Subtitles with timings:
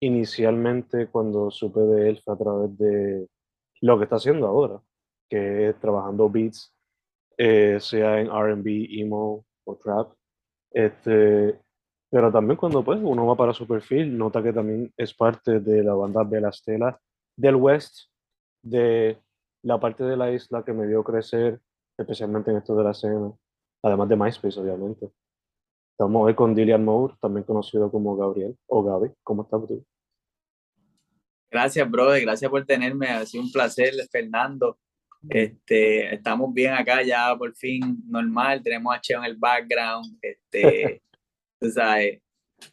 [0.00, 3.28] inicialmente cuando supe de él fue a través de
[3.80, 4.80] lo que está haciendo ahora,
[5.28, 6.72] que es trabajando beats,
[7.36, 10.12] eh, sea en RB, emo o trap.
[10.70, 11.58] Este,
[12.10, 15.82] pero también cuando pues, uno va para su perfil, nota que también es parte de
[15.82, 16.98] la banda Belastela
[17.36, 18.08] del West,
[18.62, 19.18] de
[19.62, 21.60] la parte de la isla que me vio crecer,
[21.98, 23.32] especialmente en esto de la escena,
[23.82, 25.10] además de MySpace, obviamente.
[25.98, 29.12] Estamos hoy con Dillian Moore, también conocido como Gabriel o Gaby.
[29.22, 29.82] ¿Cómo estás tú?
[31.50, 32.20] Gracias, brother.
[32.20, 33.08] Gracias por tenerme.
[33.08, 34.78] Ha sido un placer, Fernando.
[35.30, 38.62] Este, estamos bien acá ya por fin normal.
[38.62, 40.18] Tenemos a Cheo en el background.
[40.20, 41.00] Este,
[41.58, 42.20] tú sabes.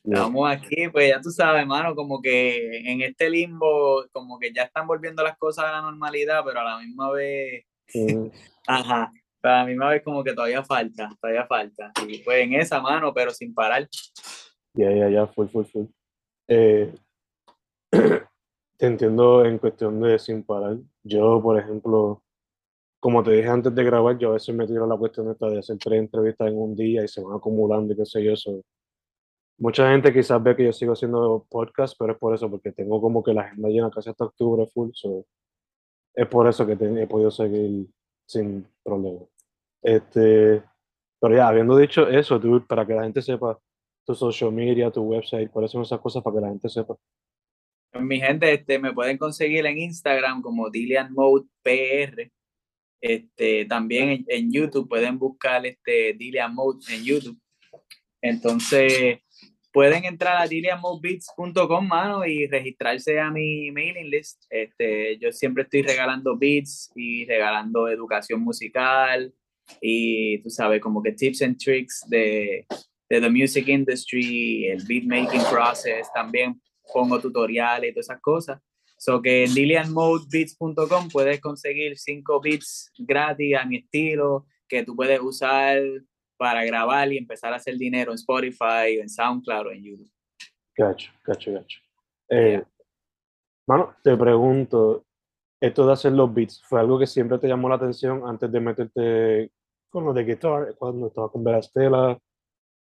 [0.04, 4.64] Estamos aquí, pues ya tú sabes, hermano, como que en este limbo, como que ya
[4.64, 7.64] están volviendo las cosas a la normalidad, pero a la misma vez,
[8.68, 11.92] ajá, pero a la misma vez como que todavía falta, todavía falta.
[12.08, 13.90] Y pues en esa mano, pero sin parar.
[14.74, 15.86] Ya, ya, ya, full, full, full.
[16.48, 16.96] Eh,
[17.92, 20.78] te entiendo en cuestión de sin parar.
[21.04, 22.24] Yo, por ejemplo,
[23.02, 25.60] como te dije antes de grabar, yo a veces me tiro la cuestión esta de
[25.60, 28.32] hacer tres entrevistas en un día y se van acumulando y qué sé yo.
[28.32, 28.64] Eso.
[29.58, 33.02] Mucha gente quizás ve que yo sigo haciendo podcast, pero es por eso, porque tengo
[33.02, 34.92] como que la agenda llena casi hasta octubre full.
[34.94, 35.26] So,
[36.16, 37.90] es por eso que te, he podido seguir
[38.26, 39.20] sin problema.
[39.84, 40.64] Este,
[41.20, 43.60] pero ya, habiendo dicho eso, tú, para que la gente sepa
[44.06, 46.96] tu social media, tu website, cuáles son esas cosas para que la gente sepa.
[47.94, 52.32] Mi gente, este, me pueden conseguir en Instagram como Dillian Mode PR.
[53.00, 57.40] Este, también en, en, YouTube pueden buscar este Dillian Mode en YouTube.
[58.22, 59.20] Entonces,
[59.74, 64.46] pueden entrar a dillianmodebeats.com, mano, y registrarse a mi mailing list.
[64.50, 69.34] Este, yo siempre estoy regalando beats y regalando educación musical
[69.82, 72.66] y tú sabes, como que tips and tricks de,
[73.10, 76.62] de the music industry, el beat making process, también
[76.94, 78.62] pongo tutoriales y todas esas cosas.
[78.98, 85.20] So que en lilianmodebeats.com puedes conseguir cinco beats gratis a mi estilo que tú puedes
[85.20, 85.82] usar
[86.38, 90.12] para grabar y empezar a hacer dinero en Spotify, en SoundCloud o en YouTube.
[90.76, 91.80] Gacho, gacho, gacho.
[92.30, 92.64] Eh,
[93.66, 95.06] Mano, te pregunto,
[95.64, 98.60] esto de hacer los beats, ¿fue algo que siempre te llamó la atención antes de
[98.60, 99.52] meterte
[99.90, 102.20] con lo de guitar, cuando estabas con Verastela?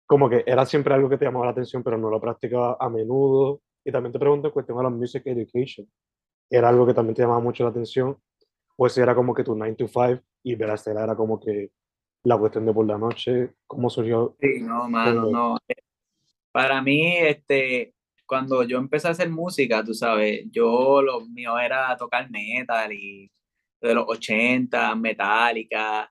[0.06, 2.88] Como que era siempre algo que te llamaba la atención, pero no lo practicaba a
[2.88, 3.60] menudo.
[3.84, 5.86] Y también te pregunto en cuestión a la music education.
[6.48, 8.16] ¿Era algo que también te llamaba mucho la atención?
[8.76, 11.72] ¿O si era como que tu 9 to 5 y Verastela era como que
[12.24, 13.56] la cuestión de por la noche?
[13.66, 14.36] ¿Cómo surgió?
[14.40, 15.58] Sí, no, mano, no.
[16.50, 17.92] Para mí, este,
[18.30, 23.28] cuando yo empecé a hacer música, tú sabes, yo lo mío era tocar metal y
[23.80, 26.08] de los 80, Metallica,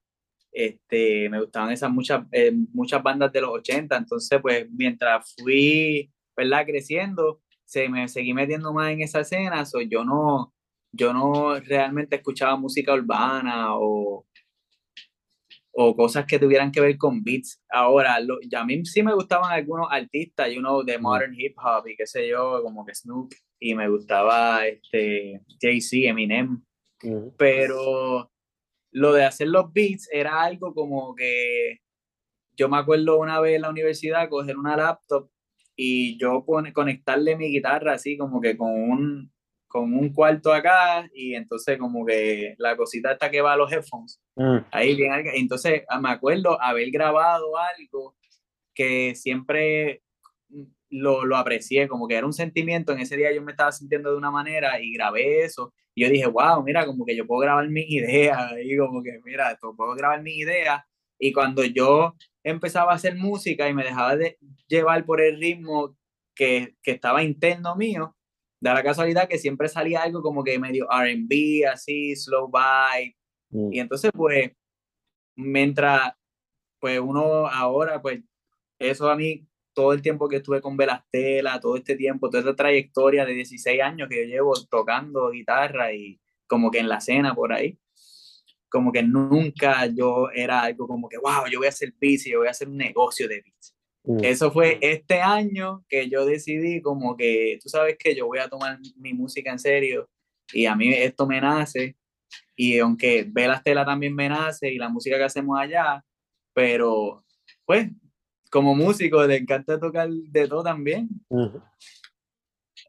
[0.52, 6.12] este, me gustaban esas muchas, eh, muchas bandas de los 80, entonces pues mientras fui,
[6.36, 6.66] ¿verdad?
[6.66, 10.54] Creciendo, se me seguí metiendo más en esa escena, so, yo no,
[10.92, 14.26] yo no realmente escuchaba música urbana o,
[15.72, 17.62] o cosas que tuvieran que ver con beats.
[17.70, 21.88] Ahora, lo, a mí sí me gustaban algunos artistas, you know, de modern hip hop
[21.88, 26.64] y qué sé yo, como que Snoop, y me gustaba este, Jay-Z, Eminem,
[27.38, 28.32] pero
[28.92, 31.80] lo de hacer los beats era algo como que
[32.56, 35.30] yo me acuerdo una vez en la universidad coger una laptop
[35.76, 39.32] y yo pone, conectarle mi guitarra así como que con un,
[39.70, 43.72] con un cuarto acá y entonces como que la cosita esta que va a los
[43.72, 44.20] headphones.
[44.36, 44.58] Mm.
[44.72, 48.18] Ahí bien, entonces ah, me acuerdo haber grabado algo
[48.74, 50.02] que siempre
[50.90, 54.12] lo, lo aprecié, como que era un sentimiento, en ese día yo me estaba sintiendo
[54.12, 55.72] de una manera y grabé eso.
[55.94, 59.20] Y yo dije, wow, mira, como que yo puedo grabar mis ideas, y como que,
[59.24, 60.82] mira, esto, puedo grabar mis ideas.
[61.20, 65.96] Y cuando yo empezaba a hacer música y me dejaba de llevar por el ritmo
[66.34, 68.16] que, que estaba interno mío,
[68.60, 73.16] da la casualidad que siempre salía algo como que medio RB, así, slow by.
[73.50, 73.74] Mm.
[73.74, 74.52] Y entonces, pues,
[75.36, 76.14] mientras,
[76.80, 78.22] pues uno ahora, pues,
[78.80, 82.56] eso a mí, todo el tiempo que estuve con Velastela, todo este tiempo, toda esta
[82.56, 87.34] trayectoria de 16 años que yo llevo tocando guitarra y como que en la escena
[87.36, 87.80] por ahí,
[88.70, 92.40] como que nunca yo era algo como que, wow, yo voy a hacer y yo
[92.40, 93.76] voy a hacer un negocio de beats.
[94.10, 94.24] Mm.
[94.24, 98.50] Eso fue este año que yo decidí como que, tú sabes que yo voy a
[98.50, 100.10] tomar mi música en serio
[100.52, 101.96] y a mí esto me nace
[102.56, 106.04] y aunque Vela Stella también me nace y la música que hacemos allá,
[106.56, 107.24] pero
[107.66, 107.92] pues
[108.50, 111.08] como músico le encanta tocar de todo también.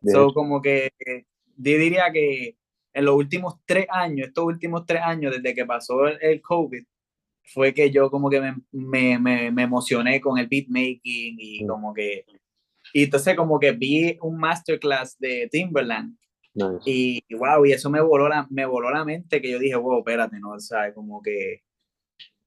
[0.01, 2.57] De So, como que yo diría que
[2.95, 6.83] en los últimos tres años, estos últimos tres años, desde que pasó el, el COVID,
[7.53, 11.67] fue que yo como que me, me, me, me emocioné con el beatmaking y Mm.
[11.69, 12.25] como que...
[12.93, 16.17] Y entonces como que vi un masterclass de Timberland
[16.55, 16.79] nice.
[16.85, 19.99] y wow, y eso me voló la, me voló la mente que yo dije, wow,
[20.01, 21.63] espérate, no, o sea, como que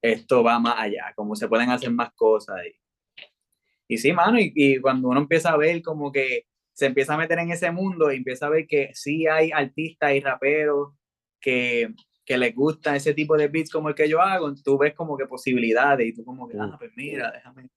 [0.02, 2.56] esto va más allá, como se pueden hacer más cosas.
[2.66, 7.14] Y, y sí, mano, y, y cuando uno empieza a ver como que se empieza
[7.14, 10.92] a meter en ese mundo y empieza a ver que sí hay artistas y raperos
[11.40, 11.88] que,
[12.24, 15.16] que les gusta ese tipo de beats como el que yo hago, tú ves como
[15.16, 17.68] que posibilidades y tú como que, ah, pues mira, déjame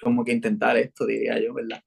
[0.00, 1.82] como que intentar esto, diría yo, ¿verdad?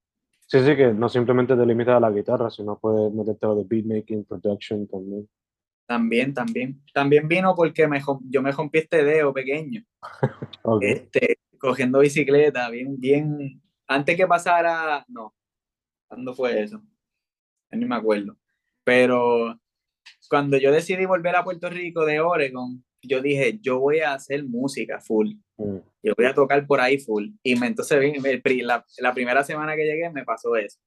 [0.48, 3.56] Sí, sí, que no simplemente te limitas a la guitarra, sino puedes meterte a lo
[3.56, 5.30] de beatmaking, production también.
[5.86, 6.82] También, también.
[6.94, 9.84] También vino porque me, yo me rompí este dedo pequeño,
[10.64, 10.84] Ok.
[10.84, 15.34] este, cogiendo bicicleta, bien, bien, antes que pasara, no,
[16.08, 16.82] ¿cuándo fue eso?
[17.72, 18.36] Ya Ni me acuerdo.
[18.84, 19.58] Pero
[20.30, 24.44] cuando yo decidí volver a Puerto Rico de Oregon, yo dije, yo voy a hacer
[24.46, 25.78] música full, Mm.
[26.04, 27.30] yo voy a tocar por ahí full.
[27.44, 28.00] Y me, entonces
[28.64, 30.80] la, la primera semana que llegué me pasó eso.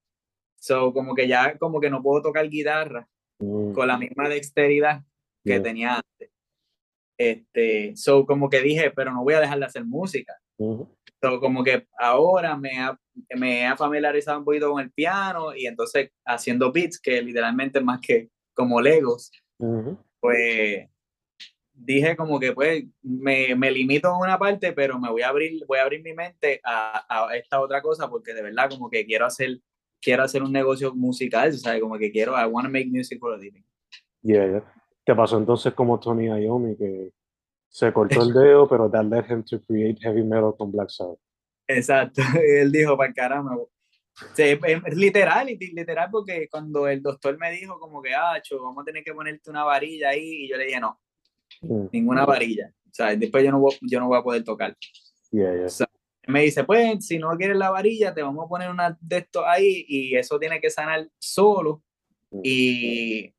[0.61, 3.09] So, como que ya, como que no puedo tocar guitarra
[3.41, 3.73] Mm.
[3.73, 5.03] con la misma dexteridad
[5.45, 5.63] que Yeah.
[5.63, 6.31] tenía antes.
[7.19, 10.35] Este, so como que dije, pero no voy a dejar de hacer música.
[10.59, 10.89] Ujú.
[11.23, 12.99] So, como que ahora me ha,
[13.37, 18.01] me ha familiarizado un poquito con el piano y entonces haciendo beats, que literalmente más
[18.01, 19.99] que como Legos, Ujú.
[20.21, 20.89] pues
[21.75, 25.65] dije como que pues me, me limito en una parte, pero me voy a abrir,
[25.67, 29.05] voy a abrir mi mente a, a esta otra cosa porque de verdad como que
[29.05, 29.61] quiero hacer,
[30.01, 31.81] quiero hacer un negocio musical, ¿sabes?
[31.81, 33.65] Como que quiero, I want to make music for a living.
[34.23, 34.75] Yeah, yeah.
[35.05, 37.13] ¿Qué pasó entonces como Tony Iommi, que
[37.69, 41.19] se cortó el dedo, pero that led him to create heavy metal con Black Sabbath?
[41.67, 43.57] Exacto, él dijo, para caramba.
[44.35, 48.63] Sí, es, es literal, literal, porque cuando el doctor me dijo como que, ah, cho,
[48.63, 51.01] vamos a tener que ponerte una varilla ahí, y yo le dije, no,
[51.61, 51.87] Mm.
[51.93, 52.73] ninguna varilla.
[52.87, 54.77] O sea, después yo no voy, yo no voy a poder tocar.
[55.31, 55.87] Yeah, yeah.
[56.23, 59.19] Él me dice, pues, si no quieres la varilla, te vamos a poner una de
[59.19, 61.83] estos ahí, y eso tiene que sanar solo.
[62.31, 62.41] Mm.
[62.43, 63.35] Y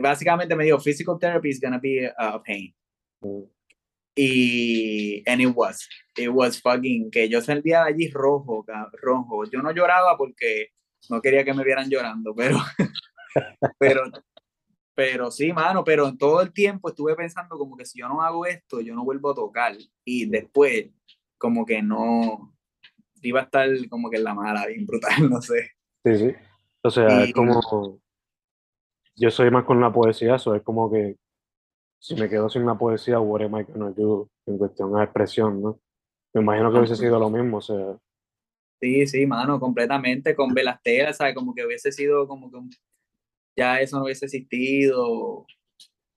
[0.00, 2.74] básicamente me dijo, physical therapy is gonna be a pain.
[3.20, 3.42] Mm.
[4.16, 8.64] Y and it was, it was fucking, que yo salía de allí rojo,
[9.02, 9.44] rojo.
[9.50, 10.68] Yo no lloraba porque
[11.10, 12.58] no quería que me vieran llorando, pero,
[13.78, 14.02] pero,
[14.94, 18.22] pero sí, mano, pero en todo el tiempo estuve pensando como que si yo no
[18.22, 19.76] hago esto, yo no vuelvo a tocar.
[20.04, 20.90] Y después,
[21.36, 22.54] como que no,
[23.20, 25.72] iba a estar como que en la mala, bien brutal, no sé.
[26.04, 26.32] Sí, sí.
[26.82, 28.00] O sea, Y- es como.
[29.16, 31.16] Yo soy más con la poesía, eso es como que
[32.04, 35.62] si me quedo sin la poesía, what am I gonna do en cuestión de expresión,
[35.62, 35.80] ¿no?
[36.34, 37.96] Me imagino que hubiese sido lo mismo, o sea,
[38.78, 41.34] Sí, sí, mano, completamente con Velastela, ¿sabes?
[41.34, 42.58] Como que hubiese sido como que
[43.56, 45.46] ya eso no hubiese existido.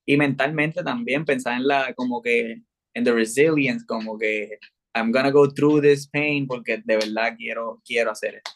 [0.04, 4.58] Y mentalmente también pensar en la, como que, en the resilience, como que
[4.94, 8.50] I'm gonna go through this pain porque de verdad quiero, quiero hacer esto.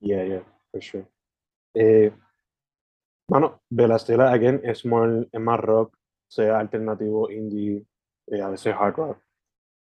[0.00, 1.06] yeah, yeah, for sure.
[1.74, 2.10] Eh,
[3.28, 5.97] bueno, Velastela, again, es, more, es más rock,
[6.28, 7.84] sea alternativo, indie,
[8.26, 9.18] eh, a veces hard rock.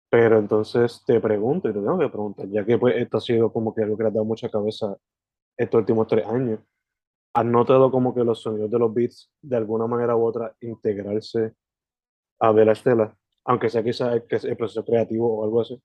[0.10, 3.52] Pero entonces te pregunto, y te tengo que preguntar, ya que pues esto ha sido
[3.52, 4.96] como que algo que le ha dado mucha cabeza
[5.58, 6.60] estos últimos tres años,
[7.34, 11.54] ¿has notado como que los sonidos de los beats de alguna manera u otra integrarse
[12.40, 13.18] a Vela Estela?
[13.46, 15.82] Aunque sea quizás el, el proceso creativo o algo así.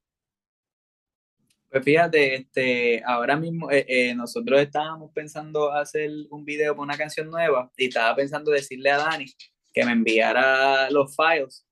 [1.71, 6.97] Pues fíjate, este, ahora mismo eh, eh, nosotros estábamos pensando hacer un video con una
[6.97, 9.27] canción nueva y estaba pensando decirle a Dani
[9.73, 11.65] que me enviara los files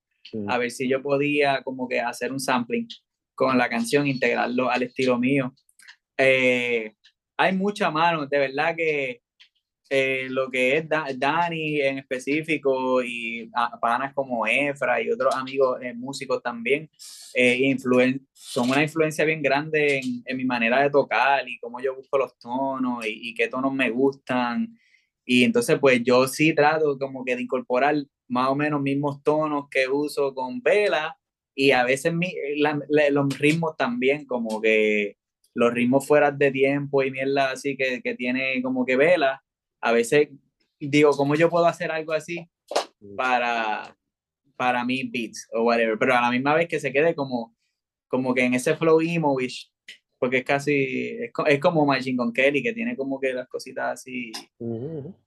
[0.49, 2.89] a ver si yo podía como que hacer un sampling
[3.35, 5.55] con la canción, integrarlo al estilo mío.
[6.17, 6.95] Eh,
[7.37, 9.23] hay mucha mano, de verdad que
[9.89, 13.49] eh, lo que es Dani en específico y
[13.81, 16.91] panas como Efra y otros amigos eh, músicos también,
[17.35, 17.77] eh,
[18.33, 22.19] son una influencia bien grande en, en, mi manera de tocar y cómo yo busco
[22.19, 24.77] los tonos y, y, qué tonos me gustan.
[25.27, 27.97] Y entonces pues yo sí trato como que de incorporar
[28.29, 31.19] más o menos mismos tonos que uso con vela
[31.55, 32.33] y a veces mi,
[33.11, 35.17] los ritmos también como que
[35.55, 39.43] los ritmos fuera de tiempo y mierda así que, que tiene como que vela
[39.81, 40.29] a veces
[40.81, 42.49] digo, ¿cómo yo puedo hacer algo así
[43.17, 43.97] para,
[44.57, 45.99] para mis beats o whatever?
[45.99, 47.55] Pero a la misma vez que se quede como,
[48.09, 49.35] como que en ese flow emo
[50.19, 53.93] porque es casi, es, es, como Machine con Kelly, que tiene como que las cositas
[54.01, 54.33] así.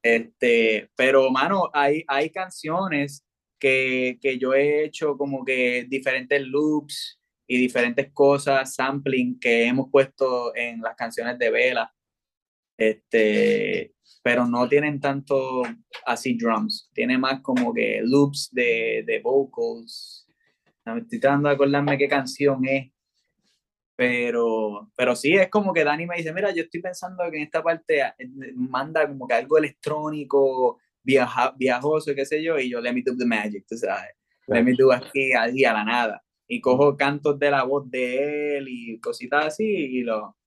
[0.02, 3.26] este, pero, mano, hay, hay canciones
[3.60, 9.90] que, que yo he hecho como que diferentes loops y diferentes cosas, sampling que hemos
[9.92, 11.94] puesto en las canciones de Vela.
[12.78, 13.94] Este,
[14.24, 15.64] pero no tienen tanto
[16.06, 20.28] así drums, tiene más como que loops de, de vocals.
[20.86, 22.92] Estoy tratando de acordarme qué canción es,
[24.00, 27.44] pero, pero sí, es como que Dani me dice, mira, yo estoy pensando que en
[27.44, 32.80] esta parte eh, manda como que algo electrónico, viaja, viajoso, qué sé yo, y yo,
[32.80, 34.16] let me do the magic, tú sabes,
[34.48, 36.24] let me do aquí, ahí a la nada.
[36.48, 40.38] Y cojo cantos de la voz de él y cositas así y, lo,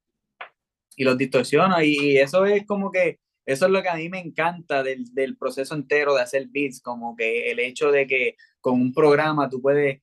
[0.97, 1.83] y los distorsiono.
[1.83, 5.37] y eso es como que eso es lo que a mí me encanta del, del,
[5.37, 9.61] proceso entero de hacer beats, como que el hecho de que con un programa tú
[9.61, 10.01] puedes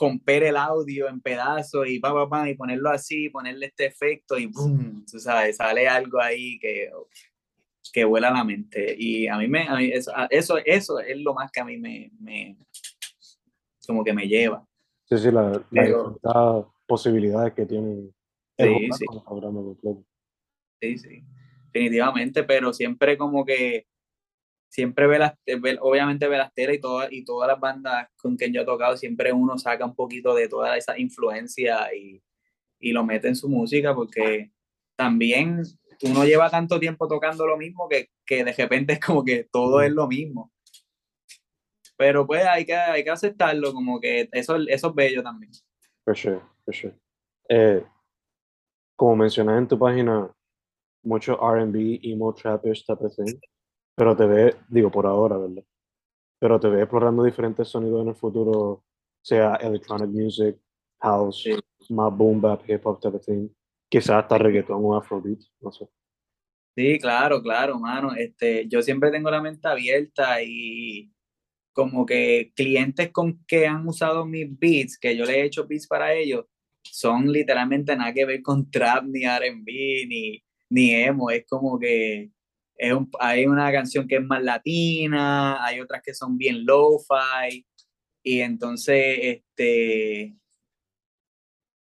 [0.00, 4.38] romper el audio en pedazos y pa, pa, pa, y ponerlo así, ponerle este efecto
[4.38, 6.90] y boom, tú sabes, sale algo ahí que,
[7.92, 8.94] que vuela la mente.
[8.98, 11.78] Y a mí, me, a mí eso, eso, eso, es lo más que a mí
[11.78, 12.56] me, me
[13.86, 14.66] como que me lleva.
[15.04, 18.10] Sí, sí, la, la posibilidades que tiene
[18.58, 19.06] el sí, sí.
[19.24, 20.04] programa completo.
[20.80, 21.24] Sí, sí
[21.72, 23.86] definitivamente, pero siempre como que
[24.68, 25.34] siempre ve las,
[25.80, 28.96] obviamente ve las telas y todas y todas las bandas con que yo he tocado,
[28.96, 32.22] siempre uno saca un poquito de toda esa influencia y,
[32.78, 34.52] y lo mete en su música porque
[34.96, 35.62] también
[36.02, 39.80] uno lleva tanto tiempo tocando lo mismo que, que de repente es como que todo
[39.80, 40.52] es lo mismo.
[41.96, 45.50] Pero pues hay que, hay que aceptarlo, como que eso, eso es bello también.
[46.04, 46.94] For sure, for sure.
[47.48, 47.84] Eh,
[48.94, 50.30] como mencionas en tu página,
[51.02, 52.70] mucho RB, emo, type
[53.04, 53.40] of thing.
[53.98, 55.64] Pero te ve, digo por ahora, ¿verdad?
[56.38, 58.84] Pero te ve explorando diferentes sonidos en el futuro,
[59.20, 60.56] sea electronic music,
[61.00, 61.44] house,
[61.90, 63.48] más boom bap, hip hop type of thing.
[63.90, 65.88] Quizás hasta reggaeton o afrobeat, no sé.
[66.76, 68.14] Sí, claro, claro, mano.
[68.14, 71.12] Este, yo siempre tengo la mente abierta y
[71.72, 75.88] como que clientes con que han usado mis beats, que yo le he hecho beats
[75.88, 76.44] para ellos,
[76.84, 82.30] son literalmente nada que ver con trap, ni RB, ni, ni emo, es como que
[82.78, 87.66] es hay una canción que es más latina, hay otras que son bien lo-fi,
[88.22, 90.36] y entonces, este,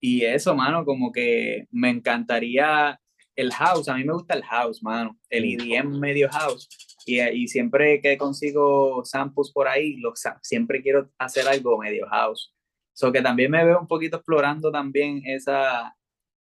[0.01, 2.99] y eso, mano, como que me encantaría
[3.35, 6.67] el house, a mí me gusta el house, mano, el EDM medio house,
[7.05, 12.53] y, y siempre que consigo samples por ahí, lo, siempre quiero hacer algo medio house.
[12.93, 15.95] So que también me veo un poquito explorando también esa,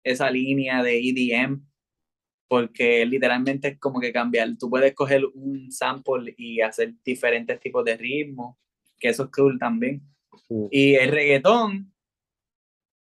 [0.04, 1.64] esa línea de EDM,
[2.52, 4.47] porque literalmente es como que cambiar.
[4.59, 8.59] Tú puedes coger un sample y hacer diferentes tipos de ritmos,
[8.99, 10.02] que eso es cool también.
[10.71, 11.94] Y el reggaetón,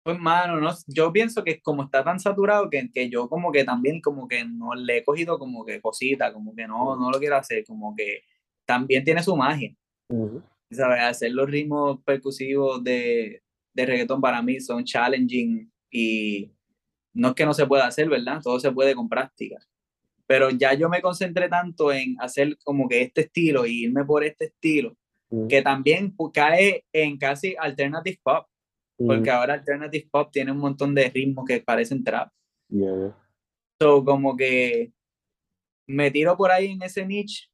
[0.04, 3.64] pues mano, no, yo pienso que como está tan saturado que, que, yo como que
[3.64, 7.18] también como que no le he cogido como que cosita, como que no, no lo
[7.18, 8.22] quiero hacer, como que
[8.64, 9.74] también tiene su magia.
[10.70, 11.00] ¿Sabes?
[11.02, 16.52] Hacer los ritmos percusivos de, de reggaetón para mí son challenging y
[17.14, 18.40] no es que no se pueda hacer, ¿verdad?
[18.42, 19.56] Todo se puede con práctica.
[20.26, 24.24] Pero ya yo me concentré tanto en hacer como que este estilo y irme por
[24.24, 24.96] este estilo,
[25.30, 25.46] mm.
[25.46, 28.46] que también cae en casi alternative pop,
[28.98, 29.34] porque mm.
[29.34, 32.30] ahora alternative pop tiene un montón de ritmos que parecen trap.
[32.68, 33.16] Yeah.
[33.80, 34.92] So, como que
[35.86, 37.48] me tiro por ahí en ese niche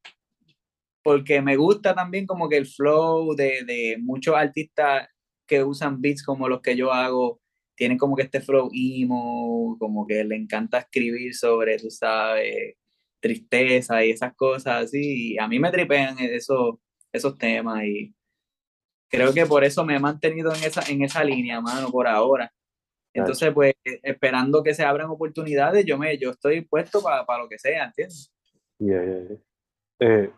[1.03, 5.07] porque me gusta también como que el flow de, de muchos artistas
[5.47, 7.40] que usan beats como los que yo hago
[7.81, 12.75] tienen como que este flow emo, como que le encanta escribir sobre, tú sabes,
[13.19, 15.33] tristeza y esas cosas así.
[15.33, 16.75] Y a mí me tripean esos,
[17.11, 18.13] esos temas y
[19.09, 22.53] creo que por eso me he mantenido en esa, en esa línea, mano, por ahora.
[23.15, 27.57] Entonces, pues, esperando que se abran oportunidades, yo me, yo estoy puesto para lo que
[27.57, 28.31] sea, ¿entiendes?
[28.77, 29.37] Yeah, yeah,
[30.01, 30.31] eh,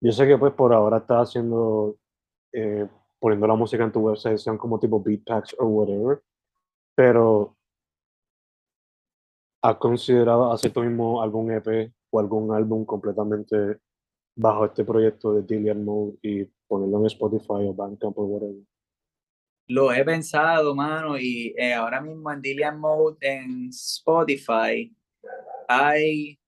[0.00, 1.98] yo sé que pues por ahora estás haciendo,
[2.50, 2.88] eh,
[3.20, 6.22] poniendo la música en tu website, sean como tipo beat packs o whatever,
[6.94, 7.56] pero
[9.62, 13.78] ¿has considerado hacer tú mismo algún EP o algún álbum completamente
[14.36, 18.62] bajo este proyecto de Dillian Mode y ponerlo en Spotify o Bandcamp o whatever?
[19.68, 24.94] Lo he pensado, mano, y eh, ahora mismo en Dillian Mode en Spotify
[25.68, 26.38] hay,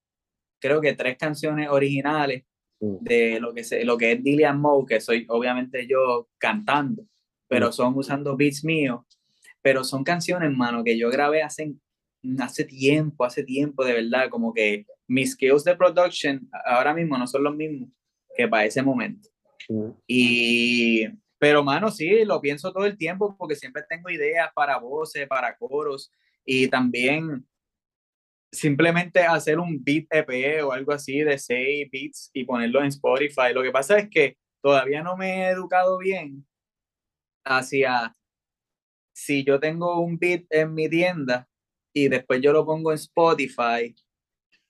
[0.61, 2.45] creo que tres canciones originales
[2.81, 2.97] mm.
[3.01, 7.07] de lo que, se, lo que es Dillian Mode, que soy obviamente yo cantando,
[7.49, 7.73] pero mm.
[7.73, 9.05] son usando beats míos,
[9.64, 11.73] pero son canciones, mano, que yo grabé hace,
[12.38, 17.26] hace tiempo, hace tiempo, de verdad, como que mis skills de production ahora mismo no
[17.26, 17.88] son los mismos
[18.37, 19.30] que para ese momento.
[19.71, 19.90] Mm.
[20.06, 25.26] Y pero, mano, sí, lo pienso todo el tiempo porque siempre tengo ideas para voces,
[25.26, 26.12] para coros
[26.44, 27.47] y también
[28.52, 33.54] simplemente hacer un beat EP o algo así de seis beats y ponerlo en Spotify.
[33.54, 36.47] Lo que pasa es que todavía no me he educado bien
[37.47, 38.14] hacia
[39.14, 41.49] si yo tengo un beat en mi tienda
[41.94, 43.94] y después yo lo pongo en Spotify,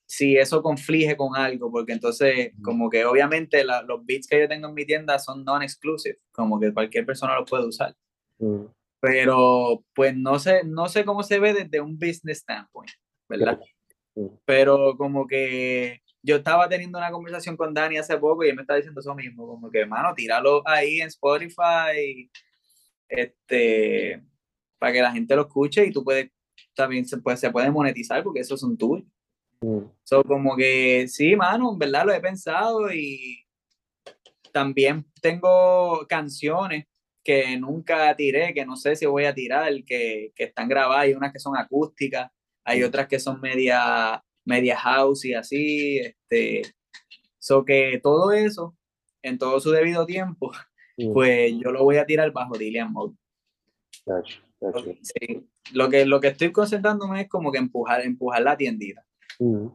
[0.07, 4.67] si eso conflige con algo, porque entonces como que obviamente los beats que yo tengo
[4.67, 7.95] en mi tienda son non-exclusive, como que cualquier persona lo puede usar.
[8.37, 8.65] Mm.
[8.99, 12.91] Pero pues no sé, no sé cómo se ve desde un business standpoint,
[13.27, 13.59] ¿verdad?
[14.13, 14.27] Mm.
[14.45, 18.61] Pero como que yo estaba teniendo una conversación con Dani hace poco y él me
[18.61, 22.29] está diciendo eso mismo, como que, hermano, tíralo ahí en Spotify,
[23.07, 24.23] este,
[24.79, 26.31] para que la gente lo escuche y tú puedes,
[26.75, 29.07] también se puede, se puede monetizar porque esos son tuyos.
[29.61, 29.85] Mm.
[30.03, 33.45] So, como que sí, mano, en verdad lo he pensado y
[34.51, 36.85] también tengo canciones
[37.23, 41.13] que nunca tiré, que no sé si voy a tirar, que, que están grabadas, hay
[41.13, 42.29] unas que son acústicas,
[42.63, 42.85] hay mm.
[42.85, 46.61] otras que son media, media house y así, este,
[47.39, 48.77] so que todo eso,
[49.23, 50.51] en todo su debido tiempo,
[50.97, 51.13] mm.
[51.13, 53.15] pues yo lo voy a tirar bajo Dillian Mode.
[55.01, 59.05] Sí, lo que, lo que estoy concentrándome es como que empujar, empujar la tiendita.
[59.39, 59.67] Mm,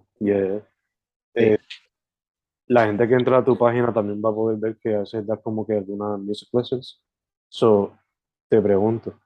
[1.34, 1.58] eh,
[2.66, 5.42] la gente que entra a tu página también va a poder ver que haces dar
[5.42, 7.02] como que algunas music lessons.
[7.48, 7.98] So,
[8.48, 9.18] te pregunto,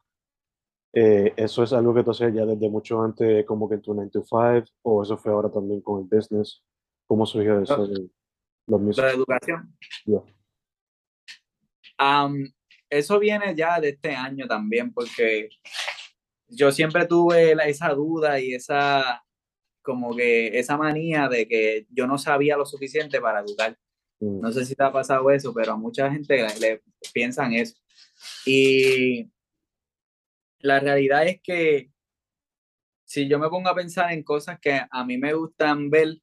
[0.92, 3.94] eh, ¿eso es algo que tú hacías ya desde mucho antes, como que en tu
[3.94, 6.64] 9 to 5, o eso fue ahora también con el business?
[7.06, 8.08] ¿Cómo surgió eso de
[8.66, 9.04] los music?
[9.04, 9.76] La educación.
[12.90, 15.48] Eso viene ya de este año también, porque
[16.48, 19.24] yo siempre tuve esa duda y esa
[19.84, 23.78] como que esa manía de que yo no sabía lo suficiente para educar.
[24.18, 24.40] Mm.
[24.40, 27.74] No sé si te ha pasado eso, pero a mucha gente le, piensan eso.
[28.46, 29.30] Y
[30.58, 31.90] la realidad es que
[33.04, 36.16] si yo me pongo a pensar en cosas que a mí me gustan ver,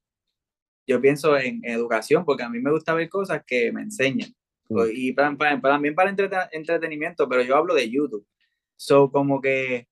[0.87, 4.33] yo pienso en educación, porque a mí me gusta ver cosas que me enseñan.
[4.71, 4.89] Mm.
[4.93, 6.15] Y también para
[6.51, 8.25] entretenimiento, pero yo hablo de YouTube.
[8.77, 9.87] So, como que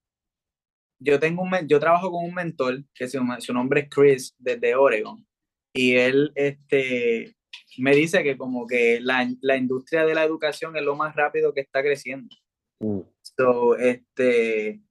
[0.99, 4.75] yo tengo un, yo trabajo con un mentor que su, su nombre es Chris desde
[4.75, 5.25] Oregon
[5.73, 7.35] y él este,
[7.77, 11.53] me dice que como que la, la, industria de la educación es lo más rápido
[11.53, 12.35] que está creciendo.
[12.79, 13.01] Mm.
[13.21, 14.81] So, este,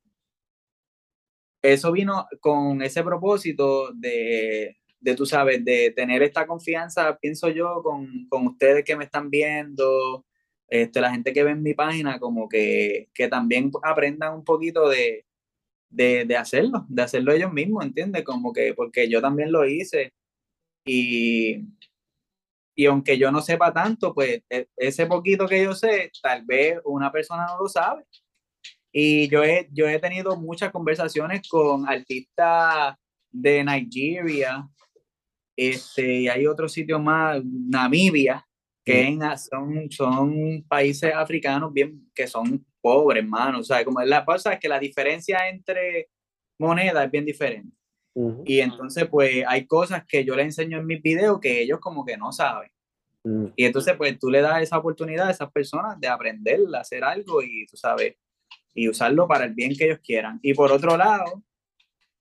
[1.62, 7.82] eso vino con ese propósito de, de, tú sabes, de tener esta confianza, pienso yo,
[7.82, 10.24] con, con ustedes que me están viendo,
[10.68, 14.88] este, la gente que ve en mi página, como que, que también aprendan un poquito
[14.88, 15.24] de,
[15.90, 18.24] de, de, hacerlo, de hacerlo ellos mismos, ¿entiendes?
[18.24, 20.12] Como que, porque yo también lo hice
[20.84, 21.64] y,
[22.74, 26.78] y aunque yo no sepa tanto, pues e, ese poquito que yo sé, tal vez
[26.84, 28.04] una persona no lo sabe.
[28.92, 32.94] Y yo he, yo he tenido muchas conversaciones con artistas
[33.30, 34.66] de Nigeria,
[35.58, 38.46] este, y hay otros sitios más, Namibia,
[38.84, 39.18] que
[39.50, 43.58] son, son países africanos bien, que son pobres, hermano.
[43.58, 46.10] O sea, como la cosa es que la diferencia entre
[46.60, 47.76] monedas es bien diferente.
[48.44, 52.04] Y entonces, pues, hay cosas que yo les enseño en mis videos que ellos como
[52.04, 52.70] que no saben.
[53.24, 53.46] Mm.
[53.56, 57.02] Y entonces, pues, tú le das esa oportunidad a esas personas de aprender a hacer
[57.02, 58.14] algo y, tú sabes,
[58.74, 60.38] y usarlo para el bien que ellos quieran.
[60.40, 61.42] Y por otro lado,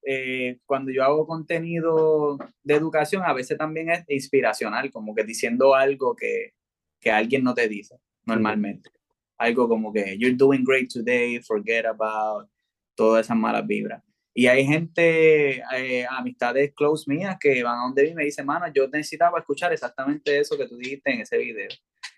[0.04, 5.76] eh, cuando yo hago contenido de educación, a veces también es inspiracional, como que diciendo
[5.76, 6.54] algo que,
[7.00, 8.90] que alguien no te dice normalmente.
[9.38, 12.50] Algo como que, you're doing great today, forget about
[12.96, 14.04] todas esas malas vibras.
[14.34, 18.46] Y hay gente, eh, amistades close mías que van a donde mí y me dicen,
[18.46, 21.70] mano, yo necesitaba escuchar exactamente eso que tú dijiste en ese video.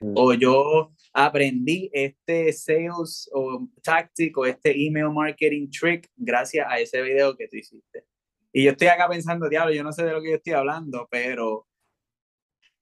[0.02, 0.14] Mm.
[0.16, 7.02] O yo aprendí este sales o tactic o este email marketing trick gracias a ese
[7.02, 8.06] video que tú hiciste.
[8.52, 11.08] Y yo estoy acá pensando, diablo, yo no sé de lo que yo estoy hablando,
[11.12, 11.68] pero,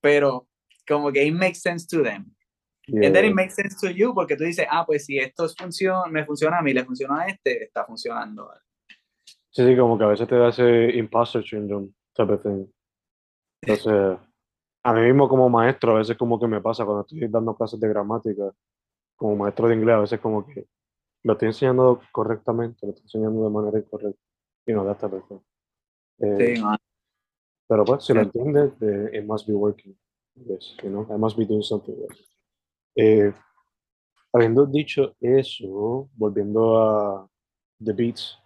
[0.02, 0.48] pero
[0.88, 2.34] como que it makes sense to them.
[2.88, 3.32] And then Yeah.
[3.32, 6.60] it makes sense to you porque tú dices, ah, pues si esto funciona, me funciona
[6.60, 8.50] a mí, le funciona a este, está funcionando.
[9.52, 12.66] Sí, sí, como que a veces te da ese imposter syndrome type of thing.
[13.62, 14.20] Entonces,
[14.88, 17.78] a mí mismo como maestro, a veces como que me pasa cuando estoy dando clases
[17.78, 18.54] de gramática,
[19.18, 20.66] como maestro de inglés, a veces como que
[21.24, 24.22] lo estoy enseñando correctamente, lo estoy enseñando de manera incorrecta.
[24.66, 25.40] Y no, type of thing.
[26.20, 26.64] Eh, Sí.
[27.68, 29.94] Pero pues, si lo entiendes, eh, it must be working.
[30.36, 32.18] Yes, you know, I must be doing something right.
[32.96, 33.34] Eh,
[34.32, 37.30] habiendo dicho eso, volviendo a
[37.84, 38.40] The Beats,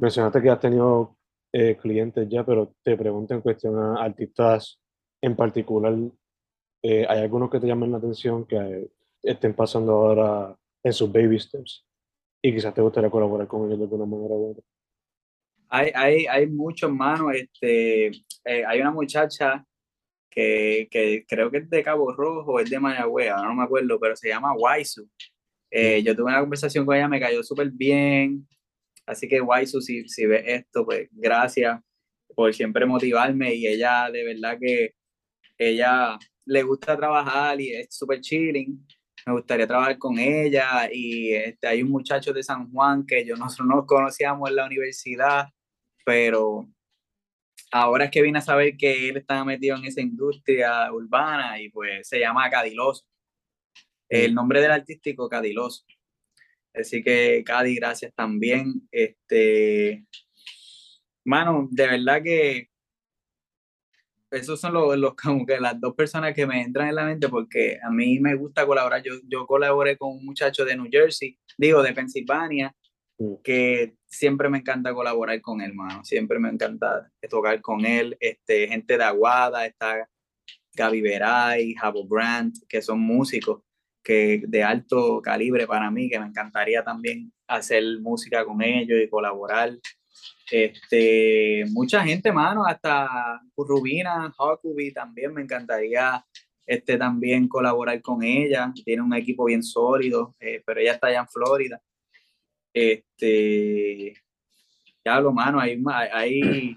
[0.00, 1.16] mencionaste que has tenido
[1.52, 4.80] eh, clientes ya, pero te pregunto en cuestión a artistas
[5.22, 5.94] en particular,
[6.82, 8.90] eh, ¿hay algunos que te llamen la atención que
[9.22, 11.86] estén pasando ahora en sus baby steps?
[12.42, 14.64] Y quizás te gustaría colaborar con ellos de alguna manera u otra.
[15.68, 17.34] Hay, hay, hay muchos manos.
[17.34, 18.06] Este,
[18.44, 19.64] eh, hay una muchacha
[20.30, 24.16] que, que creo que es de Cabo Rojo, es de Mayagüez, no me acuerdo, pero
[24.16, 25.08] se llama Waisu.
[25.70, 28.48] Eh, yo tuve una conversación con ella, me cayó súper bien.
[29.06, 31.80] Así que Waisu, si, si ves esto, pues gracias
[32.34, 33.54] por siempre motivarme.
[33.54, 34.94] Y ella, de verdad que
[35.60, 38.86] ella le gusta trabajar y es súper chilling.
[39.26, 40.88] Me gustaría trabajar con ella.
[40.90, 44.64] Y este, hay un muchacho de San Juan que yo nosotros nos conocíamos en la
[44.66, 45.48] universidad,
[46.04, 46.66] pero
[47.70, 51.68] ahora es que vine a saber que él estaba metido en esa industria urbana y
[51.68, 53.04] pues se llama Cadiloso.
[54.08, 55.84] El nombre del artístico, Cadiloso.
[56.74, 58.88] Así que, Cadi, gracias también.
[58.90, 60.06] Este,
[61.24, 62.69] mano, de verdad que
[64.30, 67.28] esos son los, los como que las dos personas que me entran en la mente
[67.28, 69.02] porque a mí me gusta colaborar.
[69.02, 72.74] Yo, yo colaboré con un muchacho de New Jersey, digo, de Pensilvania,
[73.20, 73.34] Mm.
[73.44, 76.02] que siempre me encanta colaborar con él, mano.
[76.04, 78.16] Siempre me encanta tocar con él.
[78.18, 80.08] Este, gente de Aguada, está
[80.74, 83.62] Gaby Veray, Jabo Brandt, que son músicos
[84.02, 89.08] que de alto calibre para mí, que me encantaría también hacer música con ellos y
[89.10, 89.76] colaborar.
[90.50, 96.24] Este, mucha gente, mano, hasta Rubina, Huckabee también me encantaría
[96.66, 98.72] este, también colaborar con ella.
[98.84, 101.80] Tiene un equipo bien sólido, eh, pero ella está allá en Florida.
[102.72, 104.14] Este,
[105.04, 106.76] ya lo mano, hay, hay,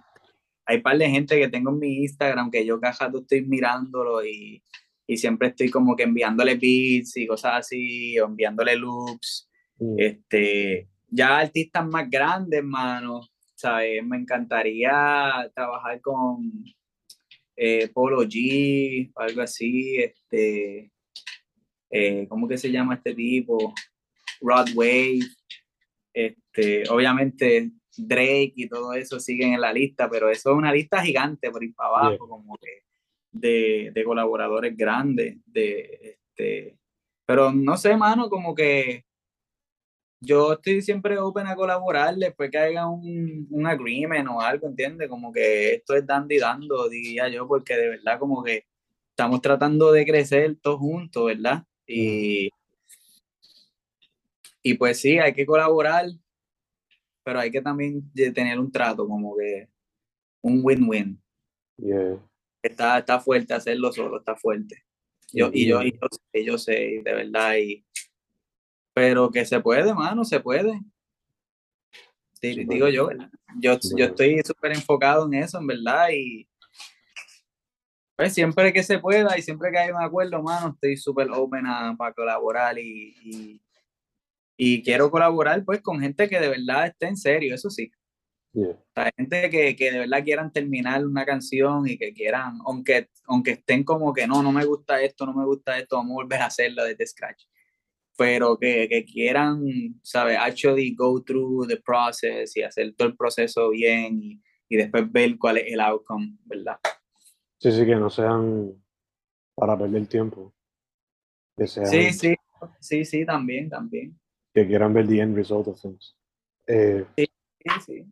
[0.66, 4.26] hay par de gente que tengo en mi Instagram que yo cada rato estoy mirándolo
[4.26, 4.64] y,
[5.06, 9.50] y siempre estoy como que enviándole beats y cosas así, o enviándole loops.
[9.78, 9.96] Mm.
[9.98, 13.22] Este, ya artistas más grandes, mano,
[13.64, 14.04] ¿sabes?
[14.06, 16.52] Me encantaría trabajar con
[17.56, 20.92] eh, Polo G, algo así, este,
[21.90, 23.74] eh, ¿cómo que se llama este tipo?
[24.42, 25.20] Rod Wave,
[26.14, 31.02] este, obviamente Drake y todo eso siguen en la lista, pero eso es una lista
[31.02, 32.28] gigante por ir para abajo, Yeah.
[32.28, 32.82] como que
[33.32, 36.78] de, de colaboradores grandes, de este,
[37.26, 39.06] pero no sé, mano, como que
[40.26, 45.10] yo estoy siempre open a colaborar después que haya un, un agreement o algo, ¿entiendes?
[45.10, 48.66] Como que esto es dando y dando, diría yo, porque de verdad como que
[49.10, 51.64] estamos tratando de crecer todos juntos, ¿verdad?
[51.86, 52.50] Y,
[54.64, 56.06] y pues sí, hay que colaborar,
[57.24, 59.68] pero hay que también tener un trato, como que
[60.42, 61.22] un win-win.
[61.78, 62.18] Yeah.
[62.62, 64.84] Está, está fuerte hacerlo solo, está fuerte.
[65.34, 67.84] Yo, y yo, y yo sé, yo sé, de verdad, y,
[68.94, 70.80] pero que se puede, mano, se puede.
[72.34, 72.68] Súper.
[72.68, 73.10] Digo yo.
[73.60, 74.10] Yo, yo Súper.
[74.10, 76.48] estoy súper enfocado en eso, en verdad, y
[78.16, 81.66] pues siempre que se pueda y siempre que haya un acuerdo, mano, estoy súper open
[81.66, 83.62] a, para colaborar y, y,
[84.56, 87.92] y quiero colaborar pues con gente que de verdad esté en serio, eso sí.
[88.54, 88.70] Yeah.
[88.70, 93.10] O sea, gente que, que de verdad quieran terminar una canción y que quieran, aunque,
[93.26, 96.16] aunque estén como que no, no me gusta esto, no me gusta esto, vamos a
[96.16, 97.46] volver a hacerlo desde scratch.
[98.18, 99.62] Pero que, que quieran,
[100.04, 100.38] ¿sabes?
[100.40, 105.38] Actually go through the process y hacer todo el proceso bien y, y después ver
[105.38, 106.78] cuál es el outcome, ¿verdad?
[107.60, 108.74] Sí, sí, que no sean
[109.56, 110.54] para perder tiempo.
[111.58, 112.36] Que sean, Sí, sí,
[112.80, 114.20] sí, sí, también, también.
[114.54, 116.16] que quieran ver the end result of things.
[116.68, 117.26] Eh, Sí,
[117.86, 118.06] sí.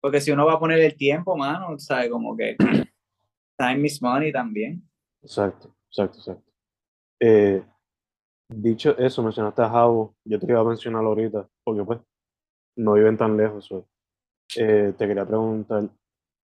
[0.00, 2.08] Porque si uno va a poner el tiempo, mano, ¿sabes?
[2.10, 2.56] Como que
[3.58, 4.88] time is money también.
[5.22, 6.52] exacto, exacto, exacto.
[7.20, 7.62] Eh,
[8.52, 12.00] dicho eso, mencionaste a Javo, yo te iba a mencionar ahorita, porque pues
[12.76, 13.66] no viven tan lejos.
[13.66, 13.86] so,
[14.56, 15.88] eh, te quería preguntar,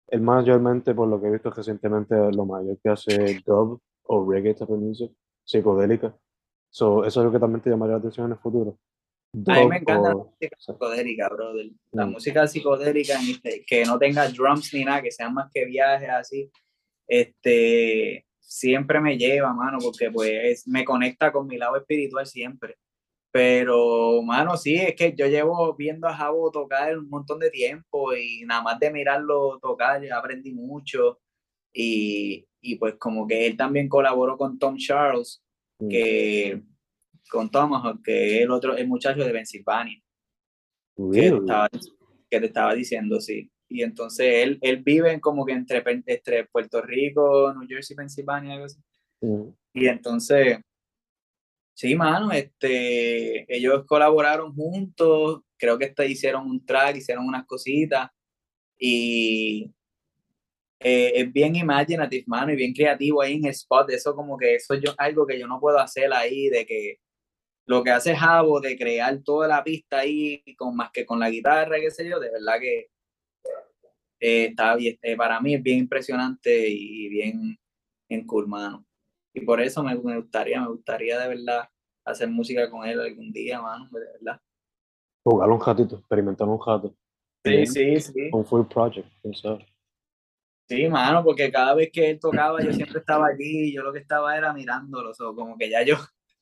[0.08, 4.30] él mayormente, por lo que he visto recientemente, lo mayor que hace es dub o
[4.32, 5.12] reggae type music.
[5.46, 6.16] psicodélica.
[6.72, 8.78] So, eso es lo que también te llamaría la atención en el futuro.
[9.48, 10.72] A mí Dub me encanta la o- música sí.
[10.72, 11.72] psicodélica, brother.
[11.92, 12.12] La Mm.
[12.12, 13.16] música psicodélica
[13.66, 16.52] que no tenga drums ni nada, que sean más que viajes así,
[17.08, 22.78] este, siempre me lleva, mano, porque pues me conecta con mi lado espiritual siempre.
[23.32, 28.16] Pero, mano, sí, es que yo llevo viendo a Jabo tocar un montón de tiempo
[28.16, 31.20] y nada más de mirarlo tocar, ya aprendí mucho.
[31.72, 35.44] Y, y pues como que él también colaboró con Tom Charles,
[35.80, 35.88] Mm.
[35.88, 36.62] que
[37.32, 40.02] con Tomahawk, que es el otro, el muchacho de Pensilvania,
[41.14, 41.70] que te estaba,
[42.30, 43.50] que te estaba diciendo, sí.
[43.70, 48.54] Y entonces él, él vive en como que entre, entre Puerto Rico, New Jersey, Pensilvania,
[48.54, 48.80] algo así.
[49.22, 49.50] Mm.
[49.74, 50.58] Y entonces,
[51.76, 58.10] sí, mano, este, ellos colaboraron juntos, creo que este, hicieron un track, hicieron unas cositas,
[58.80, 59.72] y
[60.80, 64.56] eh, es bien imaginative, mano, y bien creativo ahí en el spot, eso como que
[64.56, 66.98] eso yo, algo que yo no puedo hacer ahí, de que
[67.66, 71.30] lo que hace Javo de crear toda la pista ahí, con más que con la
[71.30, 72.88] guitarra, qué sé yo, de verdad que
[74.20, 77.58] eh, está bien, eh, para mí es bien impresionante y bien
[78.10, 78.86] en cool, mano.
[79.34, 81.70] Y por eso me, me gustaría, me gustaría de verdad
[82.04, 84.42] hacer música con él algún día, mano, de verdad.
[85.24, 86.96] Jugar un ratito, experimentar un rato.
[87.44, 88.30] Sí, sí, sí.
[88.34, 89.66] Un full project, sabe.
[90.68, 93.92] Sí, mano, porque cada vez que él tocaba yo siempre estaba allí y yo lo
[93.92, 95.96] que estaba era mirándolo, o como que ya yo,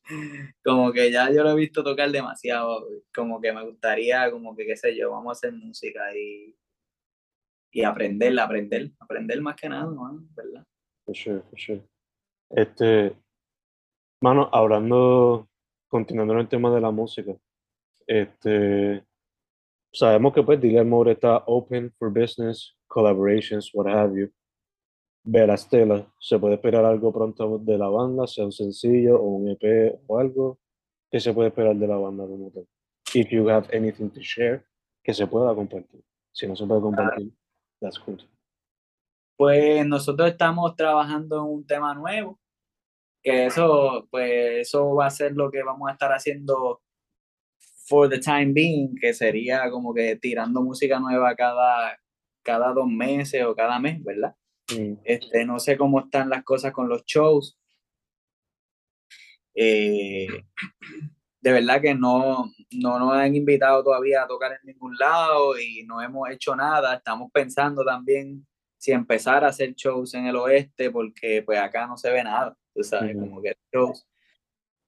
[0.63, 2.85] como que ya yo lo he visto tocar demasiado,
[3.15, 6.53] como que me gustaría, como que qué sé yo, vamos a hacer música y,
[7.71, 9.91] y aprender, aprender, aprender más que nada,
[10.35, 10.65] ¿verdad?
[11.05, 11.83] For sure, for sure.
[12.49, 13.15] Este,
[14.21, 15.47] mano, hablando,
[15.87, 17.35] continuando en el tema de la música,
[18.05, 19.03] este,
[19.91, 24.31] sabemos que pues Moore está open for business, collaborations, what have you.
[25.23, 29.99] Verastela, ¿se puede esperar algo pronto de la banda, sea un sencillo o un EP
[30.07, 30.59] o algo?
[31.11, 32.65] ¿Qué se puede esperar de la banda como tal?
[33.13, 34.65] If you have anything to share,
[35.03, 36.03] que se pueda compartir.
[36.31, 37.31] Si no se puede compartir,
[37.81, 38.17] that's cool.
[39.37, 42.39] Pues nosotros estamos trabajando en un tema nuevo,
[43.21, 46.81] que eso, pues eso va a ser lo que vamos a estar haciendo
[47.87, 51.97] for the time being, que sería como que tirando música nueva cada,
[52.43, 54.35] cada dos meses o cada mes, ¿verdad?
[54.71, 57.57] Mm, Este, no sé cómo están las cosas con los shows.
[59.55, 60.27] Eh,
[61.39, 65.83] de verdad que no, no nos han invitado todavía a tocar en ningún lado y
[65.83, 66.95] no hemos hecho nada.
[66.95, 68.45] Estamos pensando también
[68.77, 72.55] si empezar a hacer shows en el oeste, porque pues acá no se ve nada,
[72.73, 74.05] tú sabes, como que shows.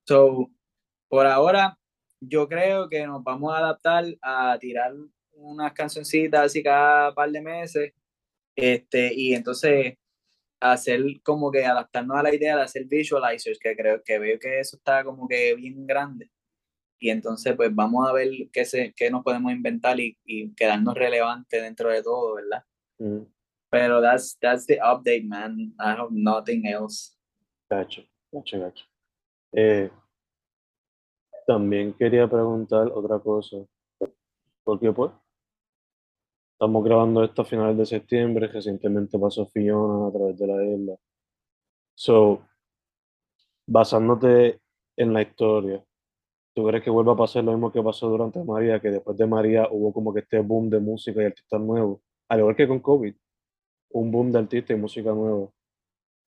[0.06, 0.50] So,
[1.08, 1.76] por ahora,
[2.20, 4.92] yo creo que nos vamos a adaptar a tirar
[5.32, 7.92] unas cancioncitas así cada par de meses,
[8.54, 9.94] este, y entonces
[10.60, 14.60] hacer como que adaptarnos a la idea de hacer visualizers, que creo que veo que
[14.60, 16.30] eso está como que bien grande.
[17.00, 20.94] Y entonces, pues vamos a ver qué, se, qué nos podemos inventar y, y quedarnos
[20.94, 22.62] relevantes dentro de todo, ¿verdad?
[22.98, 23.22] mm.
[23.70, 25.72] Pero that's, that's the update, man.
[25.78, 27.16] I have nothing else.
[27.70, 28.84] Gacho, gacho, gacho.
[29.52, 29.90] Eh,
[31.46, 33.58] también quería preguntar otra cosa.
[34.64, 35.12] Porque pues,
[36.52, 40.96] estamos grabando esto a finales de septiembre, recientemente pasó Fiona a través de la isla.
[41.94, 42.44] So,
[43.66, 44.60] basándote
[44.96, 45.84] en la historia,
[46.54, 49.26] ¿tú crees que vuelva a pasar lo mismo que pasó durante María, que después de
[49.26, 52.00] María hubo como que este boom de música y artistas nuevos?
[52.28, 53.14] Al igual que con COVID,
[53.90, 55.48] un boom de artistas y música nueva.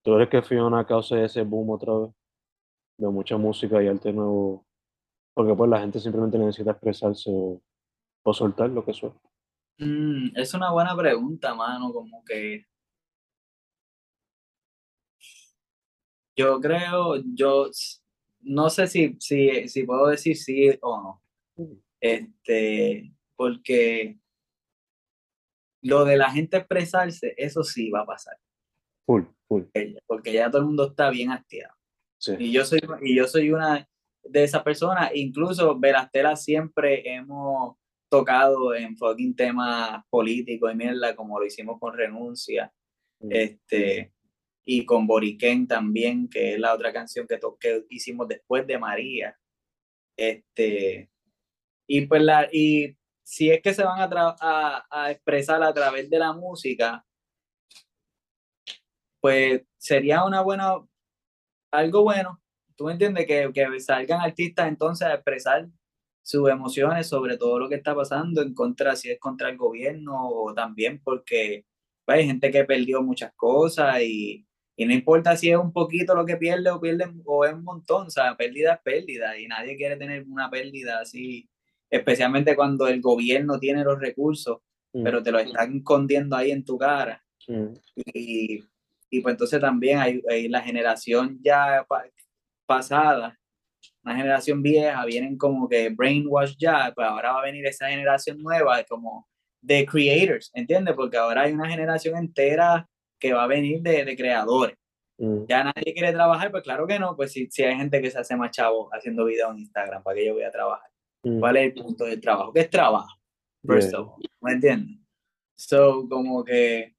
[0.03, 2.10] ¿Tú crees que Fiona cause ese boom otra vez?
[2.97, 4.65] De mucha música y arte nuevo.
[5.34, 7.62] Porque pues la gente simplemente necesita expresarse o,
[8.23, 9.15] o soltar lo que suena.
[9.80, 12.65] Mm, es una buena pregunta, mano, como que
[16.38, 17.69] yo creo, yo
[18.47, 21.23] no sé si, si, si puedo decir sí o no.
[21.99, 24.17] Este, porque
[25.81, 28.38] lo de la gente expresarse, eso sí va a pasar,
[29.05, 29.63] Full, full.
[30.05, 31.73] porque ya todo el mundo está bien hastiado.
[32.19, 32.33] Sí.
[32.39, 33.88] Y yo soy, y yo soy una
[34.23, 37.77] de esas personas, incluso Verastela siempre hemos
[38.10, 42.71] tocado en fucking temas políticos y mierda, como lo hicimos con Renuncia,
[43.19, 43.29] Mm.
[43.31, 44.13] este,
[44.69, 49.38] y con Boriquén también, que es la otra canción que, que hicimos después de María.
[50.17, 51.10] Este,
[51.88, 56.10] y pues la, y si es que se van a, a, a expresar a través
[56.10, 57.06] de la música,
[59.21, 60.73] pues sería una buena,
[61.71, 62.41] algo bueno,
[62.75, 65.69] tú me entiendes, que, que salgan artistas entonces a expresar
[66.23, 70.30] sus emociones sobre todo lo que está pasando en contra, si es contra el gobierno
[70.30, 71.65] o también porque
[72.06, 74.47] pues, hay gente que perdió muchas cosas y,
[74.79, 77.63] Y no importa si es un poquito lo que pierde o pierde o es un
[77.63, 81.49] montón, o sea, pérdida es pérdida y nadie quiere tener una pérdida así,
[81.89, 84.59] especialmente cuando el gobierno tiene los recursos,
[84.93, 87.21] Mm, pero te lo están escondiendo ahí en tu cara.
[87.47, 87.73] mm,
[88.13, 88.63] Y,
[89.09, 92.05] y pues entonces también hay, hay la generación ya pa-
[92.65, 93.37] pasada,
[94.03, 98.41] una generación vieja, vienen como que brainwash ya, pues ahora va a venir esa generación
[98.41, 99.27] nueva, como
[99.61, 100.95] de creators, ¿entiendes?
[100.95, 102.87] Porque ahora hay una generación entera
[103.19, 104.75] que va a venir de, de creadores.
[105.17, 108.12] mm, Ya nadie quiere trabajar, pues claro que no, pues si, si hay gente que
[108.12, 110.89] se hace más chavo haciendo videos en Instagram, ¿para qué yo voy a trabajar?
[111.23, 111.39] mm.
[111.39, 112.53] ¿Cuál es el punto del trabajo?
[112.53, 113.15] ¿Qué es trabajo?
[113.65, 113.99] First Yeah.
[114.01, 114.97] of all, ¿me entiendes?
[115.58, 116.95] So, como que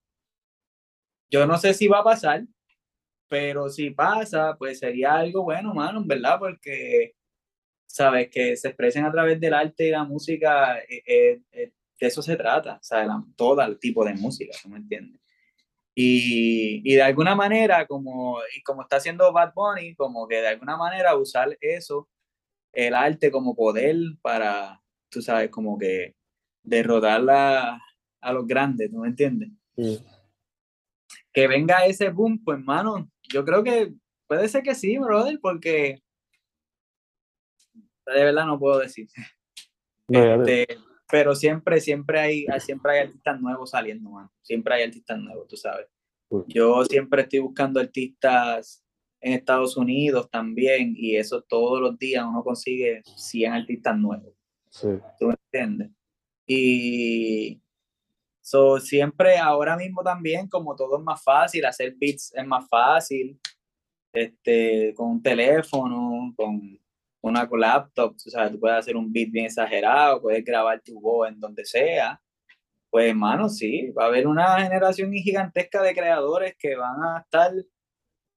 [1.31, 2.45] yo no sé si va a pasar,
[3.29, 7.15] pero si pasa, pues sería algo bueno, mano, verdad, porque,
[7.87, 12.07] sabes, que se expresen a través del arte y la música, eh, eh, eh, de
[12.07, 15.21] eso se trata, o sea, la- todo el tipo de música, ¿tú me entiendes?
[16.01, 20.47] Y, y de alguna manera, como, y como está haciendo Bad Bunny, como que de
[20.47, 22.09] alguna manera usar eso,
[22.73, 24.81] el arte como poder para,
[25.11, 26.15] tú sabes, como que
[26.63, 27.81] derrotar la-
[28.21, 29.49] a los grandes, ¿tú me entiendes?
[31.33, 33.93] Que venga ese boom, pues mano, yo creo que
[34.29, 36.01] puede ser que sí, brother, porque
[38.07, 39.09] de verdad no puedo decir.
[40.07, 40.79] No, Este,
[41.11, 44.33] pero siempre, siempre hay, siempre hay artistas nuevos saliendo, mano.
[44.43, 45.87] Siempre hay artistas nuevos, tú sabes.
[46.47, 48.85] Yo siempre estoy buscando artistas
[49.21, 54.35] en Estados Unidos también, y eso todos los días uno consigue 100 artistas nuevos.
[54.71, 54.89] sí.
[55.19, 55.91] ¿tú me entiendes?
[56.47, 57.61] Y
[58.41, 63.39] so, siempre, ahora mismo también, como todo es más fácil, hacer beats es más fácil,
[64.13, 66.79] este, con un teléfono, con
[67.21, 71.29] una laptop, tú sabes, tú puedes hacer un beat bien exagerado, puedes grabar tu voz
[71.29, 72.21] en donde sea.
[72.91, 77.53] Pues, hermano, sí, va a haber una generación gigantesca de creadores que van a estar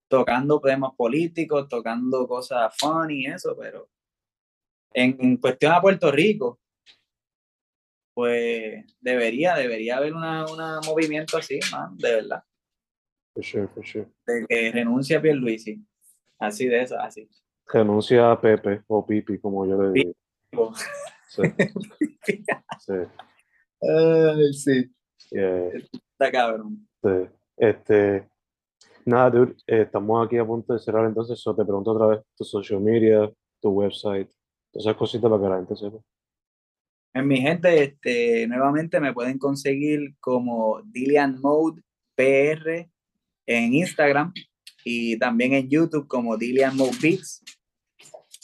[0.10, 3.89] tocando temas políticos, tocando cosas funny y eso, pero
[4.94, 6.60] en, en cuestión a Puerto Rico,
[8.13, 12.44] pues debería, debería haber una, una movimiento así, man, de verdad,
[13.34, 14.08] For sure, for sure.
[14.28, 15.82] de que renuncie a Pierluisi,
[16.39, 17.30] así de eso, así.
[17.72, 20.74] Renuncia a Pepe o Pipi, como yo le digo.
[21.28, 21.44] Sí.
[22.80, 22.94] Sí.
[23.82, 24.92] Ay, sí,
[25.32, 26.88] yeah, está cabrón.
[27.02, 27.30] sí.
[27.58, 28.28] Este,
[29.06, 32.22] nada, dude, eh, estamos aquí a punto de cerrar entonces, so te pregunto otra vez
[32.36, 33.32] tu social media,
[33.62, 34.30] tu website,
[34.72, 35.98] todas esas cositas para que la gente sepa.
[37.14, 41.82] En mi gente, este, nuevamente me pueden conseguir como Dillian Mode
[42.16, 42.90] PR
[43.46, 44.34] en Instagram
[44.84, 47.40] y también en YouTube como Dillian Mode Beats.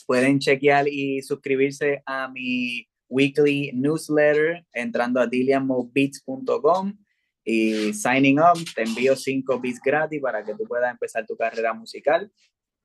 [0.07, 6.97] Pueden chequear y suscribirse a mi weekly newsletter entrando a dillianmodebeats.com
[7.43, 8.57] y signing up.
[8.73, 12.31] Te envío cinco beats gratis para que tú puedas empezar tu carrera musical.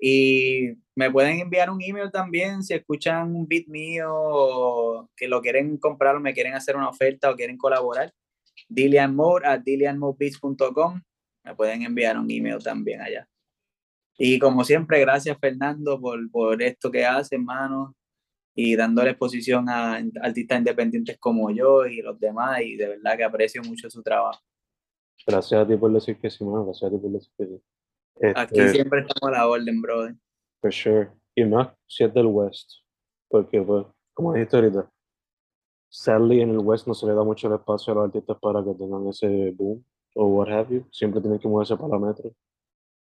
[0.00, 5.40] Y me pueden enviar un email también si escuchan un beat mío o que lo
[5.40, 8.12] quieren comprar o me quieren hacer una oferta o quieren colaborar.
[8.68, 11.00] Dillianmode a dillianmodebeats.com.
[11.44, 13.28] Me pueden enviar un email también allá.
[14.24, 17.96] Y como siempre, gracias Fernando por, por esto que hace, hermano,
[18.54, 23.24] y dándole exposición a artistas independientes como yo y los demás, y de verdad que
[23.24, 24.38] aprecio mucho su trabajo.
[25.26, 27.62] Gracias a ti por decir que sí, mano, gracias a ti por decir que sí.
[28.36, 30.14] Aquí Este, siempre estamos a la orden, brother.
[30.60, 31.10] For sure.
[31.34, 32.74] Y más si es del West.
[33.28, 34.88] Porque, pues, como dijiste ahorita,
[35.88, 38.62] sadly en el West no se le da mucho el espacio a los artistas para
[38.62, 40.86] que tengan ese boom o what have you.
[40.92, 42.32] Siempre tienen que moverse para la metro.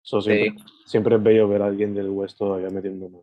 [0.02, 0.74] So, siempre, Sí.
[0.86, 3.22] siempre es bello ver a alguien del West todavía metiendo más.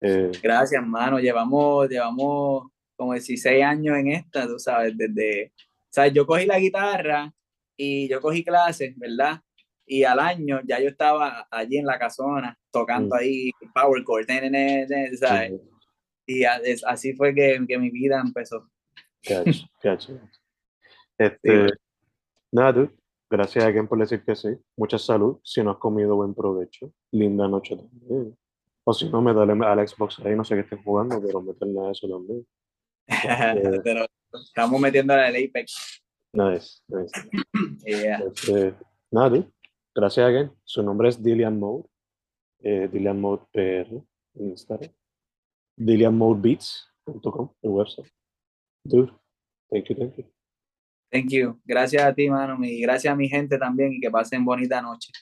[0.00, 1.18] Eh, Gracias, hermano.
[1.18, 5.52] Llevamos, llevamos como 16 años en esta, tú sabes, desde,
[5.90, 7.32] sea, yo cogí la guitarra
[7.76, 9.40] y yo cogí clases, ¿verdad?
[9.86, 13.18] Y al año ya yo estaba allí en la casona tocando Mm.
[13.18, 14.26] ahí power chord,
[15.18, 15.52] ¿sabes?
[15.52, 15.60] sí,
[16.26, 18.68] Y a- es- así fue que, que mi vida empezó.
[19.22, 20.08] catch, catch.
[21.18, 21.74] Este, Sí.
[22.52, 22.90] nada, dude.
[23.30, 24.48] Gracias a quien por decir que sí.
[24.76, 25.38] Mucha salud.
[25.42, 26.92] Si no has comido, buen provecho.
[27.12, 28.36] Linda noche también.
[28.84, 31.90] O si no, métale al Xbox ahí, no sé qué estén jugando, pero métele a
[31.90, 32.46] eso también.
[33.84, 36.02] Pero estamos metiendo al Apex.
[36.32, 37.12] Nice, nice.
[37.86, 38.18] Yeah.
[38.26, 38.74] Este,
[39.10, 39.50] nada, dude.
[39.94, 40.50] Gracias again.
[40.64, 41.84] Su nombre es Dillian Mode.
[42.60, 44.02] Eh, Dillian Mode PR
[44.34, 44.90] en Instagram.
[45.76, 48.10] DillianModeBeats.com, el website.
[48.84, 49.12] Dude,
[49.70, 50.33] thank you, thank you.
[51.14, 51.60] Thank you.
[51.64, 52.58] Gracias a ti, mano.
[52.64, 55.12] Y gracias a mi gente también y que pasen bonita noche.